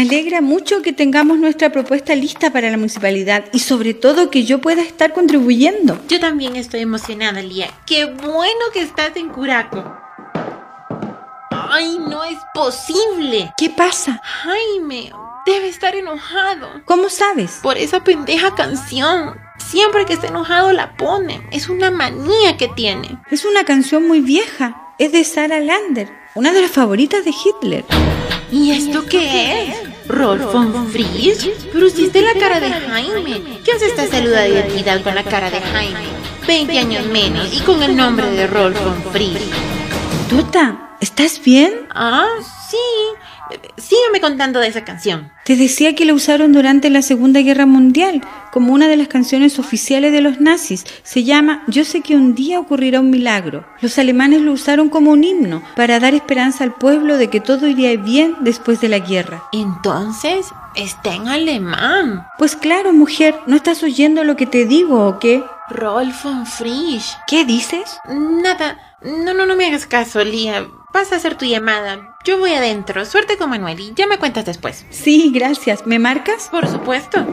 Me 0.00 0.06
alegra 0.06 0.40
mucho 0.40 0.80
que 0.80 0.94
tengamos 0.94 1.38
nuestra 1.38 1.70
propuesta 1.70 2.14
lista 2.14 2.50
para 2.50 2.70
la 2.70 2.78
municipalidad 2.78 3.44
y 3.52 3.58
sobre 3.58 3.92
todo 3.92 4.30
que 4.30 4.44
yo 4.44 4.58
pueda 4.58 4.80
estar 4.80 5.12
contribuyendo. 5.12 6.00
Yo 6.08 6.18
también 6.18 6.56
estoy 6.56 6.80
emocionada, 6.80 7.42
Lía. 7.42 7.68
¡Qué 7.84 8.06
bueno 8.06 8.60
que 8.72 8.80
estás 8.80 9.14
en 9.16 9.28
Curaco! 9.28 9.94
¡Ay, 11.50 11.98
no 11.98 12.24
es 12.24 12.38
posible! 12.54 13.52
¿Qué 13.58 13.68
pasa? 13.68 14.22
Jaime, 14.24 15.12
debe 15.44 15.68
estar 15.68 15.94
enojado. 15.94 16.66
¿Cómo 16.86 17.10
sabes? 17.10 17.58
Por 17.62 17.76
esa 17.76 18.02
pendeja 18.02 18.54
canción. 18.54 19.38
Siempre 19.58 20.06
que 20.06 20.14
está 20.14 20.28
enojado 20.28 20.72
la 20.72 20.96
pone. 20.96 21.46
Es 21.52 21.68
una 21.68 21.90
manía 21.90 22.56
que 22.56 22.68
tiene. 22.68 23.18
Es 23.30 23.44
una 23.44 23.64
canción 23.64 24.08
muy 24.08 24.22
vieja. 24.22 24.94
Es 24.98 25.12
de 25.12 25.24
Sarah 25.24 25.60
Lander, 25.60 26.10
una 26.34 26.52
de 26.52 26.62
las 26.62 26.70
favoritas 26.70 27.22
de 27.26 27.32
Hitler. 27.32 27.84
¿Y 28.50 28.72
esto 28.72 29.04
qué 29.06 29.68
es? 29.68 29.89
¿Rolf 30.08 30.52
von 30.52 30.88
Frisch? 30.88 31.50
Pero 31.72 31.86
la 31.86 32.40
cara 32.40 32.60
de 32.60 32.70
Jaime. 32.70 33.60
¿Qué 33.64 33.72
hace 33.72 33.86
esta 33.86 34.06
saluda 34.06 34.42
de 34.42 34.50
identidad 34.50 35.02
con 35.02 35.14
la 35.14 35.24
cara 35.24 35.50
de 35.50 35.60
Jaime? 35.60 35.98
20 36.46 36.78
años 36.78 37.06
menos 37.06 37.52
y 37.52 37.60
con 37.60 37.82
el 37.82 37.96
nombre 37.96 38.30
de 38.30 38.46
Rolf 38.46 38.78
von 38.82 39.12
Frisch. 39.12 39.50
Tota, 40.28 40.96
¿estás 41.00 41.40
bien? 41.44 41.86
Ah, 41.90 42.28
sí. 42.68 42.76
Sígueme 43.76 44.20
contando 44.20 44.60
de 44.60 44.68
esa 44.68 44.84
canción. 44.84 45.32
Te 45.44 45.56
decía 45.56 45.94
que 45.94 46.04
la 46.04 46.14
usaron 46.14 46.52
durante 46.52 46.90
la 46.90 47.02
Segunda 47.02 47.40
Guerra 47.40 47.66
Mundial 47.66 48.20
como 48.52 48.72
una 48.72 48.88
de 48.88 48.96
las 48.96 49.08
canciones 49.08 49.58
oficiales 49.58 50.12
de 50.12 50.20
los 50.20 50.40
nazis. 50.40 50.84
Se 51.02 51.24
llama 51.24 51.62
Yo 51.66 51.84
sé 51.84 52.02
que 52.02 52.14
un 52.14 52.34
día 52.34 52.60
ocurrirá 52.60 53.00
un 53.00 53.10
milagro. 53.10 53.66
Los 53.80 53.98
alemanes 53.98 54.42
lo 54.42 54.52
usaron 54.52 54.88
como 54.88 55.10
un 55.10 55.24
himno 55.24 55.62
para 55.76 56.00
dar 56.00 56.14
esperanza 56.14 56.64
al 56.64 56.74
pueblo 56.74 57.16
de 57.16 57.30
que 57.30 57.40
todo 57.40 57.66
iría 57.66 57.96
bien 57.96 58.36
después 58.40 58.80
de 58.80 58.88
la 58.88 58.98
guerra. 58.98 59.42
Entonces, 59.52 60.46
está 60.74 61.14
en 61.14 61.28
alemán. 61.28 62.26
Pues 62.38 62.56
claro, 62.56 62.92
mujer, 62.92 63.34
¿no 63.46 63.56
estás 63.56 63.82
oyendo 63.82 64.24
lo 64.24 64.36
que 64.36 64.46
te 64.46 64.66
digo 64.66 65.06
o 65.06 65.18
qué? 65.18 65.42
Rolf 65.70 66.24
von 66.24 66.46
Frisch. 66.46 67.16
¿Qué 67.26 67.44
dices? 67.44 67.98
Nada. 68.08 68.78
No, 69.02 69.32
no, 69.34 69.46
no 69.46 69.56
me 69.56 69.66
hagas 69.66 69.86
caso, 69.86 70.22
Lía. 70.24 70.66
Vas 70.92 71.12
a 71.12 71.16
hacer 71.16 71.36
tu 71.36 71.46
llamada. 71.46 72.09
Yo 72.24 72.38
voy 72.38 72.52
adentro. 72.52 73.04
Suerte 73.06 73.38
con 73.38 73.50
Manuel 73.50 73.80
y 73.80 73.94
ya 73.94 74.06
me 74.06 74.18
cuentas 74.18 74.44
después. 74.44 74.86
Sí, 74.90 75.32
gracias. 75.34 75.86
¿Me 75.86 75.98
marcas? 75.98 76.48
Por 76.50 76.66
supuesto. 76.68 77.26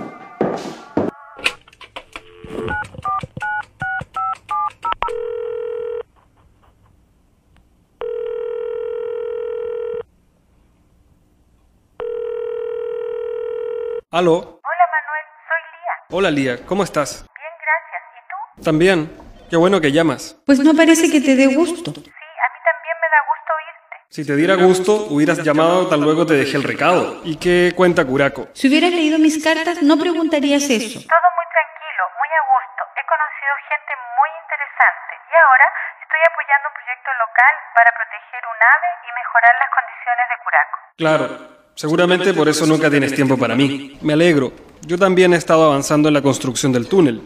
¿Aló? 14.10 14.32
Hola 14.64 14.86
Manuel, 14.96 15.26
soy 15.48 15.62
Lía. 15.74 16.18
Hola 16.18 16.32
Lía, 16.32 16.66
¿cómo 16.66 16.84
estás? 16.84 17.26
Bien, 17.36 17.52
gracias. 17.62 18.02
¿Y 18.16 18.22
tú? 18.58 18.64
También. 18.64 19.12
Qué 19.50 19.58
bueno 19.58 19.80
que 19.82 19.92
llamas. 19.92 20.38
Pues 20.46 20.60
no 20.60 20.74
parece 20.74 21.12
que 21.12 21.22
te 21.22 21.36
dé 21.36 21.48
gusto. 21.48 21.92
Sí, 21.92 22.00
a 22.00 22.04
mí 22.04 22.60
también 22.64 22.98
me 23.02 23.08
da 23.12 23.20
gusto 23.28 23.54
oírte. 23.54 23.96
Si 24.18 24.26
te 24.26 24.36
diera 24.36 24.56
gusto, 24.56 25.06
hubieras 25.14 25.44
llamado 25.44 25.86
tan 25.86 26.02
luego 26.02 26.26
te 26.26 26.34
dejé 26.34 26.58
el 26.58 26.64
recado. 26.64 27.22
¿Y 27.24 27.38
qué 27.38 27.74
cuenta 27.76 28.04
Curaco? 28.04 28.48
Si 28.54 28.68
hubieras 28.68 28.90
leído 28.90 29.20
mis 29.20 29.38
cartas, 29.44 29.84
no 29.84 29.96
preguntarías 29.96 30.64
eso. 30.64 30.98
Todo 31.06 31.28
muy 31.38 31.48
tranquilo, 31.54 32.04
muy 32.18 32.30
a 32.34 32.42
gusto. 32.50 32.82
He 32.98 33.06
conocido 33.06 33.54
gente 33.70 33.94
muy 34.18 34.30
interesante 34.42 35.14
y 35.22 35.34
ahora 35.38 35.66
estoy 36.02 36.22
apoyando 36.34 36.66
un 36.66 36.76
proyecto 36.82 37.10
local 37.14 37.54
para 37.78 37.90
proteger 37.94 38.42
un 38.42 38.58
ave 38.58 38.90
y 39.06 39.10
mejorar 39.22 39.54
las 39.62 39.70
condiciones 39.78 40.26
de 40.34 40.38
Curaco. 40.42 40.78
Claro. 40.98 41.58
Seguramente 41.78 42.34
por 42.34 42.50
eso 42.50 42.66
nunca 42.66 42.90
tienes 42.90 43.14
tiempo 43.14 43.38
para 43.38 43.54
mí. 43.54 44.00
Me 44.02 44.14
alegro. 44.14 44.52
Yo 44.82 44.98
también 44.98 45.36
he 45.36 45.38
estado 45.38 45.68
avanzando 45.68 46.08
en 46.08 46.16
la 46.16 46.24
construcción 46.24 46.72
del 46.72 46.90
túnel. 46.90 47.22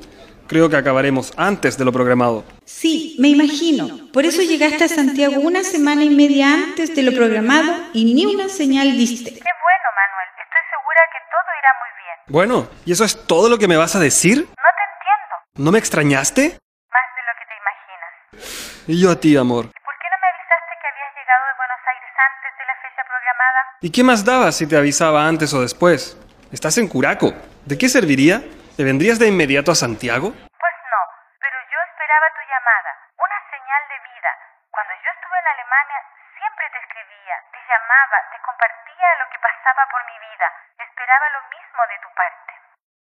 Creo 0.51 0.67
que 0.69 0.75
acabaremos 0.75 1.31
antes 1.37 1.77
de 1.77 1.85
lo 1.85 1.93
programado. 1.93 2.43
Sí, 2.65 3.15
me 3.19 3.29
imagino. 3.29 4.11
Por 4.11 4.25
eso 4.25 4.41
llegaste 4.41 4.83
a 4.83 4.89
Santiago 4.89 5.39
una 5.39 5.63
semana 5.63 6.03
y 6.03 6.09
media 6.09 6.53
antes 6.53 6.93
de 6.93 7.03
lo 7.03 7.13
programado 7.13 7.71
y 7.93 8.13
ni 8.13 8.25
una 8.25 8.49
señal 8.49 8.91
diste. 8.91 9.31
Qué 9.31 9.39
bueno, 9.39 9.87
Manuel. 9.95 10.27
Estoy 10.43 10.63
segura 10.75 11.01
que 11.13 11.19
todo 11.31 11.47
irá 11.61 11.71
muy 11.79 11.91
bien. 12.03 12.17
Bueno, 12.27 12.67
¿y 12.83 12.91
eso 12.91 13.05
es 13.05 13.25
todo 13.27 13.47
lo 13.47 13.57
que 13.57 13.69
me 13.69 13.77
vas 13.77 13.95
a 13.95 13.99
decir? 14.01 14.39
No 14.39 14.43
te 14.43 14.83
entiendo. 14.91 15.35
¿No 15.55 15.71
me 15.71 15.79
extrañaste? 15.79 16.41
Más 16.43 17.07
de 17.15 17.23
lo 17.23 17.33
que 17.39 17.45
te 17.47 17.55
imaginas. 17.63 18.87
Y 18.89 19.01
yo 19.01 19.09
a 19.09 19.15
ti, 19.17 19.37
amor. 19.37 19.67
¿Por 19.71 19.95
qué 20.03 20.07
no 20.11 20.17
me 20.19 20.27
avisaste 20.35 20.73
que 20.81 20.87
habías 20.91 21.15
llegado 21.15 21.43
de 21.47 21.55
Buenos 21.63 21.81
Aires 21.87 22.11
antes 22.27 22.51
de 22.59 22.65
la 22.67 22.75
fecha 22.83 23.03
programada? 23.07 23.59
¿Y 23.79 23.89
qué 23.89 24.03
más 24.03 24.25
daba 24.25 24.51
si 24.51 24.67
te 24.67 24.75
avisaba 24.75 25.25
antes 25.25 25.53
o 25.53 25.61
después? 25.61 26.17
Estás 26.51 26.77
en 26.77 26.89
Curaco. 26.89 27.33
¿De 27.65 27.77
qué 27.77 27.87
serviría? 27.87 28.43
¿Te 28.77 28.83
vendrías 28.83 29.19
de 29.19 29.27
inmediato 29.27 29.71
a 29.71 29.75
Santiago? 29.75 30.31
Pues 30.31 30.75
no, 30.93 31.01
pero 31.43 31.57
yo 31.67 31.77
esperaba 31.91 32.27
tu 32.31 32.43
llamada, 32.47 32.91
una 33.19 33.39
señal 33.51 33.81
de 33.91 33.97
vida. 34.07 34.31
Cuando 34.71 34.93
yo 34.95 35.09
estuve 35.11 35.37
en 35.43 35.47
Alemania, 35.51 35.99
siempre 36.39 36.65
te 36.71 36.79
escribía, 36.79 37.35
te 37.51 37.59
llamaba, 37.67 38.17
te 38.31 38.39
compartía 38.39 39.07
lo 39.19 39.25
que 39.27 39.39
pasaba 39.43 39.83
por 39.91 40.01
mi 40.07 40.17
vida. 40.23 40.47
Esperaba 40.79 41.25
lo 41.35 41.41
mismo 41.51 41.81
de 41.91 41.97
tu 41.99 42.09
parte. 42.15 42.51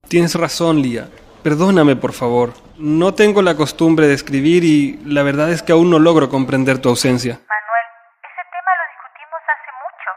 Tienes 0.09 0.33
razón, 0.33 0.81
Lía. 0.81 1.05
Perdóname, 1.45 1.95
por 1.95 2.13
favor. 2.17 2.57
No 2.75 3.13
tengo 3.13 3.41
la 3.45 3.55
costumbre 3.55 4.07
de 4.09 4.17
escribir 4.17 4.65
y 4.65 4.97
la 5.05 5.23
verdad 5.23 5.53
es 5.53 5.61
que 5.61 5.71
aún 5.71 5.93
no 5.93 5.99
logro 6.01 6.27
comprender 6.27 6.81
tu 6.81 6.89
ausencia. 6.89 7.37
Manuel, 7.39 7.87
ese 8.25 8.43
tema 8.51 8.71
lo 8.73 8.85
discutimos 8.89 9.39
hace 9.47 9.71
mucho. 9.79 10.09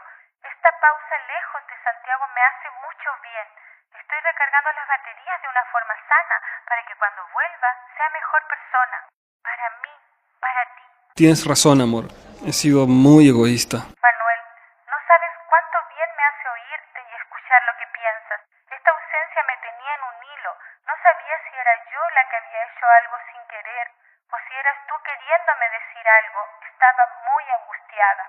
Esta 0.43 0.69
pausa 0.81 1.15
lejos 1.29 1.61
de 1.69 1.75
Santiago 1.79 2.23
me 2.35 2.41
hace 2.43 2.67
mucho 2.83 3.07
bien. 3.23 3.47
Estoy 3.95 4.19
recargando 4.19 4.69
las 4.75 4.87
baterías 4.91 5.37
de 5.39 5.47
una 5.47 5.63
forma 5.71 5.95
sana 6.23 6.37
para 6.67 6.81
que 6.87 6.95
cuando 6.95 7.21
vuelva 7.33 7.69
sea 7.95 8.09
mejor 8.09 8.41
persona. 8.47 8.97
Para 9.43 9.67
mí, 9.83 9.93
para 10.39 10.61
ti. 10.75 10.83
Tienes 11.15 11.45
razón, 11.45 11.81
amor. 11.81 12.05
He 12.47 12.53
sido 12.53 12.87
muy 12.87 13.29
egoísta. 13.29 13.77
Manuel, 13.83 14.41
no 14.87 14.97
sabes 15.07 15.31
cuánto 15.51 15.77
bien 15.91 16.09
me 16.15 16.23
hace 16.23 16.45
oírte 16.47 16.99
y 17.03 17.11
escuchar 17.19 17.59
lo 17.67 17.73
que 17.79 17.87
piensas. 17.91 18.39
Esta 18.71 18.89
ausencia 18.91 19.41
me 19.47 19.55
tenía 19.63 19.91
en 19.99 20.03
un 20.11 20.17
hilo. 20.23 20.51
No 20.87 20.93
sabía 21.03 21.35
si 21.47 21.53
era 21.59 21.73
yo 21.91 22.01
la 22.15 22.23
que 22.29 22.35
había 22.39 22.61
hecho 22.67 22.85
algo 22.99 23.15
sin 23.27 23.41
querer 23.51 23.85
o 24.31 24.35
si 24.47 24.51
eras 24.55 24.77
tú 24.87 24.95
queriéndome 25.03 25.65
decir 25.75 26.05
algo. 26.07 26.41
Estaba 26.71 27.03
muy 27.27 27.43
angustiada. 27.57 28.23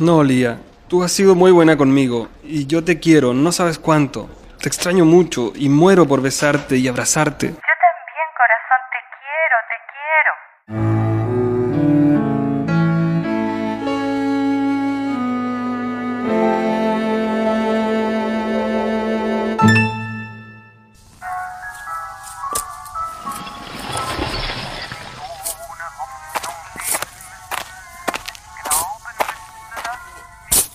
No, 0.00 0.24
Lía. 0.24 0.52
Tú 0.88 1.04
has 1.04 1.12
sido 1.12 1.36
muy 1.36 1.52
buena 1.52 1.76
conmigo 1.76 2.28
y 2.42 2.66
yo 2.66 2.82
te 2.84 2.98
quiero, 2.98 3.32
no 3.32 3.52
sabes 3.52 3.78
cuánto. 3.78 4.28
Te 4.60 4.68
extraño 4.68 5.06
mucho 5.06 5.52
y 5.56 5.70
muero 5.70 6.06
por 6.06 6.20
besarte 6.20 6.76
y 6.76 6.86
abrazarte. 6.86 7.46
Yo 7.46 7.54
también, 7.54 8.28
corazón, 8.36 8.80
te 8.92 8.98
quiero, 9.16 9.56
te 9.70 9.76
quiero. 9.90 10.32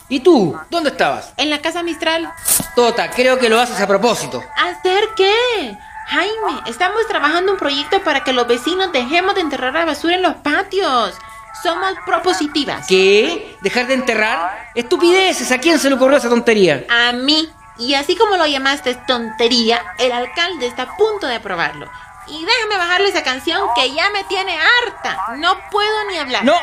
¿Y 0.10 0.22
tú? 0.22 0.60
¿Dónde 0.72 0.90
estabas? 0.90 1.36
En 1.38 1.52
la 1.52 1.62
casa 1.62 1.84
Mistral. 1.84 2.34
Tota, 2.76 3.10
creo 3.10 3.40
que 3.40 3.48
lo 3.48 3.60
haces 3.60 3.80
a 3.80 3.88
propósito. 3.88 4.44
¿Hacer 4.58 5.10
qué? 5.16 5.78
Jaime, 6.08 6.62
estamos 6.68 7.08
trabajando 7.08 7.54
un 7.54 7.58
proyecto 7.58 8.02
para 8.04 8.24
que 8.24 8.34
los 8.34 8.46
vecinos 8.48 8.92
dejemos 8.92 9.34
de 9.34 9.42
enterrar 9.42 9.74
la 9.74 9.86
basura 9.86 10.16
en 10.16 10.22
los 10.22 10.36
patios. 10.36 11.16
Somos 11.64 11.94
propositivas. 12.06 12.86
¿Qué? 12.86 13.58
¿Dejar 13.62 13.88
de 13.88 13.96
enterrar? 13.96 14.72
Estupideces, 14.76 15.52
¿a 15.52 15.58
quién 15.58 15.80
se 15.80 15.90
le 15.90 15.96
ocurrió 15.96 16.18
esa 16.18 16.30
tontería? 16.30 16.86
A 16.90 17.14
mí. 17.14 17.50
Y 17.78 17.94
así 17.96 18.16
como 18.16 18.36
lo 18.36 18.46
llamaste 18.46 18.96
tontería, 19.08 19.82
el 19.98 20.12
alcalde 20.12 20.68
está 20.68 20.84
a 20.84 20.98
punto 20.98 21.28
de 21.28 21.36
aprobarlo. 21.36 21.90
Y 22.28 22.44
déjame 22.46 22.78
bajarle 22.78 23.10
esa 23.10 23.24
canción 23.24 23.62
que 23.76 23.94
ya 23.94 24.10
me 24.10 24.24
tiene 24.26 24.58
harta. 24.58 25.18
No 25.38 25.58
puedo 25.72 26.10
ni 26.10 26.18
hablar. 26.18 26.44
No, 26.44 26.56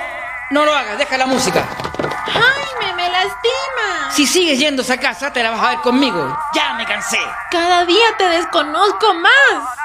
no 0.50 0.64
lo 0.64 0.75
hagas, 0.75 0.99
deja 0.99 1.19
la 1.19 1.26
música. 1.26 1.66
Jaime, 2.33 2.95
me 2.95 3.09
lastima. 3.09 4.11
Si 4.11 4.27
sigues 4.27 4.59
yendo 4.59 4.83
a 4.83 4.85
esa 4.85 4.99
casa, 4.99 5.33
te 5.33 5.43
la 5.43 5.51
vas 5.51 5.62
a 5.62 5.69
ver 5.71 5.79
conmigo. 5.81 6.39
Ya 6.55 6.75
me 6.75 6.87
cansé. 6.87 7.19
Cada 7.51 7.85
día 7.85 8.17
te 8.19 8.29
desconozco 8.29 9.15
más. 9.15 9.83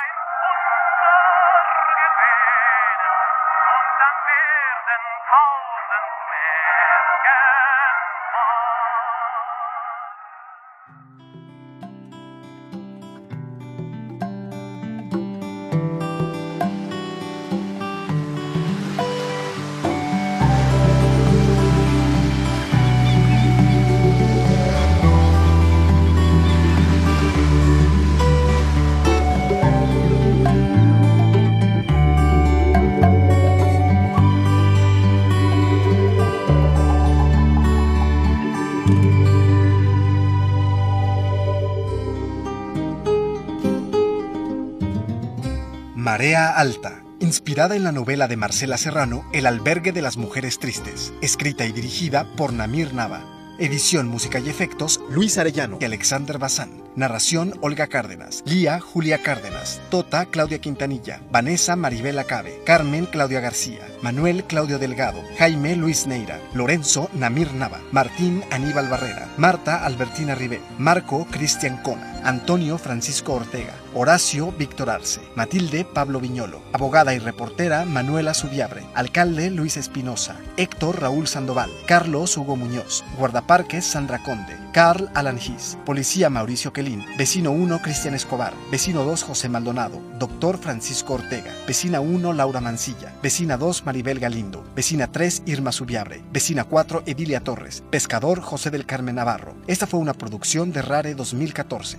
Marea 45.98 46.52
Alta, 46.52 47.02
inspirada 47.20 47.76
en 47.76 47.84
la 47.84 47.92
novela 47.92 48.28
de 48.28 48.38
Marcela 48.38 48.78
Serrano 48.78 49.28
El 49.34 49.48
albergue 49.48 49.92
de 49.92 50.04
las 50.04 50.16
mujeres 50.16 50.60
tristes, 50.60 51.12
escrita 51.22 51.66
y 51.66 51.72
dirigida 51.72 52.36
por 52.36 52.54
Namir 52.54 52.94
Nava. 52.94 53.24
Edición, 53.58 54.08
música 54.08 54.38
y 54.38 54.48
efectos, 54.48 55.02
Luis 55.10 55.40
Arellano 55.40 55.80
y 55.82 55.86
Alexander 55.86 56.38
Bazán. 56.38 56.87
Narración, 56.98 57.54
Olga 57.62 57.86
Cárdenas. 57.86 58.42
Lía, 58.44 58.80
Julia 58.80 59.22
Cárdenas. 59.22 59.80
Tota, 59.92 60.26
Claudia 60.26 60.58
Quintanilla. 60.58 61.22
Vanessa, 61.30 61.76
Maribel 61.76 62.18
Acabe. 62.18 62.60
Carmen, 62.66 63.06
Claudia 63.06 63.40
García. 63.40 63.88
Manuel, 64.02 64.46
Claudio 64.46 64.80
Delgado. 64.80 65.22
Jaime, 65.38 65.76
Luis 65.76 66.08
Neira. 66.08 66.40
Lorenzo, 66.56 67.12
Namir 67.14 67.54
Nava. 67.54 67.80
Martín, 67.92 68.44
Aníbal 68.50 68.90
Barrera. 68.90 69.30
Marta, 69.38 69.86
Albertina 69.86 70.34
Ribé. 70.34 70.60
Marco, 70.80 71.28
Cristian 71.30 71.78
Cona. 71.84 72.20
Antonio, 72.24 72.80
Francisco 72.80 73.36
Ortega. 73.36 73.76
Horacio, 73.94 74.52
Víctor 74.52 74.90
Arce. 74.90 75.22
Matilde, 75.36 75.86
Pablo 75.86 76.20
Viñolo. 76.20 76.64
Abogada 76.74 77.14
y 77.14 77.20
reportera, 77.20 77.86
Manuela 77.86 78.34
Subiabre. 78.34 78.84
Alcalde, 78.96 79.52
Luis 79.52 79.78
Espinosa. 79.78 80.36
Héctor, 80.58 81.00
Raúl 81.00 81.28
Sandoval. 81.28 81.70
Carlos, 81.86 82.36
Hugo 82.38 82.56
Muñoz. 82.56 83.04
Guardaparques, 83.20 83.86
Sandra 83.86 84.24
Conde. 84.24 84.67
Carl 84.78 85.10
Alan 85.16 85.40
Gis. 85.40 85.76
Policía, 85.88 86.30
Mauricio 86.30 86.72
Quelín. 86.72 87.04
Vecino 87.18 87.50
1, 87.50 87.82
Cristian 87.82 88.14
Escobar. 88.14 88.54
Vecino 88.70 89.04
2, 89.04 89.24
José 89.24 89.50
Maldonado. 89.50 90.00
Doctor 90.20 90.60
Francisco 90.60 91.16
Ortega. 91.16 91.52
Vecina 91.66 92.00
1, 92.00 92.32
Laura 92.34 92.62
Mancilla. 92.62 93.12
Vecina 93.24 93.58
2, 93.58 93.88
Maribel 93.88 94.20
Galindo. 94.20 94.64
Vecina 94.76 95.08
3, 95.08 95.42
Irma 95.48 95.72
Subiabre. 95.72 96.22
Vecina 96.32 96.64
4, 96.64 97.02
Edilia 97.08 97.40
Torres. 97.40 97.84
Pescador, 97.90 98.40
José 98.40 98.70
del 98.70 98.86
Carmen 98.86 99.16
Navarro. 99.16 99.56
Esta 99.66 99.88
fue 99.88 100.00
una 100.00 100.14
producción 100.14 100.72
de 100.72 100.84
Rare 100.84 101.16
2014. 101.16 101.98